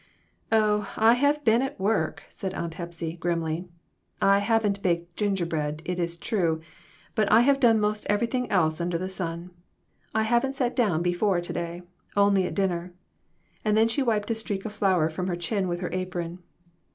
"Oh, 0.51 0.91
I've 0.97 1.43
been 1.43 1.61
at 1.61 1.79
work," 1.79 2.23
said 2.27 2.55
Aunt 2.55 2.73
Hepsy, 2.73 3.13
grimly. 3.19 3.67
"I 4.19 4.39
haven't 4.39 4.81
baked 4.81 5.15
gingerbread, 5.15 5.83
it 5.85 5.99
is 5.99 6.17
true; 6.17 6.59
but 7.13 7.31
I 7.31 7.41
have 7.41 7.59
done 7.59 7.79
most 7.79 8.07
everything 8.09 8.49
else 8.49 8.81
under 8.81 8.97
the 8.97 9.07
sun. 9.07 9.51
I 10.15 10.23
haven't 10.23 10.53
sat 10.55 10.75
down 10.75 11.03
before 11.03 11.39
to 11.39 11.53
day, 11.53 11.83
only 12.17 12.47
at 12.47 12.55
dinner." 12.55 12.95
And 13.63 13.91
she 13.91 14.01
wiped 14.01 14.31
a 14.31 14.33
streak 14.33 14.65
of 14.65 14.73
flour 14.73 15.07
from 15.07 15.27
her 15.27 15.35
chin 15.35 15.67
with 15.67 15.81
her 15.81 15.89
apron. 15.93 16.39